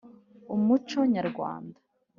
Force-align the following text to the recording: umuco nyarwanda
umuco 0.55 0.99
nyarwanda 1.13 1.79